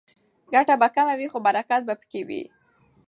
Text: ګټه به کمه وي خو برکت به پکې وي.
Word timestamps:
ګټه 0.53 0.75
به 0.81 0.87
کمه 0.95 1.13
وي 1.19 1.27
خو 1.31 1.39
برکت 1.47 1.81
به 1.87 1.93
پکې 2.01 2.21
وي. 2.27 2.43